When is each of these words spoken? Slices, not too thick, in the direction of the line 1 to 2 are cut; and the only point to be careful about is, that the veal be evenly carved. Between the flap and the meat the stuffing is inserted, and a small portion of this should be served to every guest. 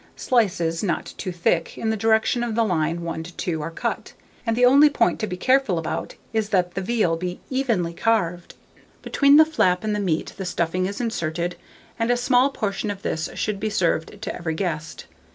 Slices, 0.15 0.81
not 0.81 1.13
too 1.19 1.31
thick, 1.31 1.77
in 1.77 1.91
the 1.91 1.95
direction 1.95 2.43
of 2.43 2.55
the 2.55 2.63
line 2.63 3.01
1 3.03 3.21
to 3.21 3.33
2 3.35 3.61
are 3.61 3.69
cut; 3.69 4.13
and 4.47 4.55
the 4.57 4.65
only 4.65 4.89
point 4.89 5.19
to 5.19 5.27
be 5.27 5.37
careful 5.37 5.77
about 5.77 6.15
is, 6.33 6.49
that 6.49 6.73
the 6.73 6.81
veal 6.81 7.15
be 7.15 7.39
evenly 7.51 7.93
carved. 7.93 8.55
Between 9.03 9.35
the 9.37 9.45
flap 9.45 9.83
and 9.83 9.93
the 9.95 9.99
meat 9.99 10.33
the 10.37 10.45
stuffing 10.45 10.87
is 10.87 11.01
inserted, 11.01 11.55
and 11.99 12.09
a 12.09 12.17
small 12.17 12.49
portion 12.49 12.89
of 12.89 13.03
this 13.03 13.29
should 13.35 13.59
be 13.59 13.69
served 13.69 14.19
to 14.23 14.35
every 14.35 14.55
guest. 14.55 15.05